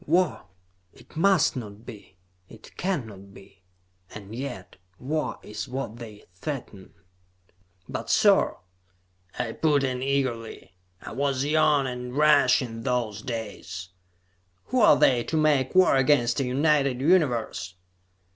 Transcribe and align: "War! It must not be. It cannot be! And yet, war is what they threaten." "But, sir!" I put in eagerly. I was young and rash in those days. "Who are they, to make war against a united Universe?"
"War! 0.07 0.47
It 0.93 1.15
must 1.15 1.55
not 1.55 1.85
be. 1.85 2.15
It 2.49 2.75
cannot 2.75 3.35
be! 3.35 3.61
And 4.09 4.33
yet, 4.35 4.77
war 4.97 5.37
is 5.43 5.67
what 5.67 5.97
they 5.97 6.25
threaten." 6.33 6.95
"But, 7.87 8.09
sir!" 8.09 8.57
I 9.37 9.51
put 9.51 9.83
in 9.83 10.01
eagerly. 10.01 10.73
I 11.03 11.11
was 11.11 11.45
young 11.45 11.85
and 11.85 12.17
rash 12.17 12.63
in 12.63 12.81
those 12.81 13.21
days. 13.21 13.89
"Who 14.69 14.79
are 14.81 14.97
they, 14.97 15.23
to 15.25 15.37
make 15.37 15.75
war 15.75 15.95
against 15.95 16.39
a 16.39 16.45
united 16.45 16.99
Universe?" 16.99 17.75